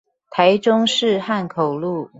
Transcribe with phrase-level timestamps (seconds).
[0.31, 2.09] 台中市漢口路